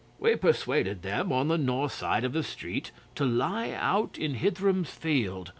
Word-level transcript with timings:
'We 0.19 0.37
persuaded 0.37 1.03
them 1.03 1.31
on 1.31 1.47
the 1.47 1.59
north 1.59 1.91
side 1.91 2.23
of 2.23 2.33
the 2.33 2.41
street 2.41 2.89
to 3.13 3.23
lie 3.23 3.69
out 3.73 4.17
in 4.17 4.33
Hitheram's 4.37 4.89
field. 4.89 5.49